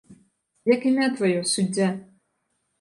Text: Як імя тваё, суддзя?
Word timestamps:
Як 0.73 0.87
імя 0.93 1.07
тваё, 1.19 1.45
суддзя? 1.53 1.93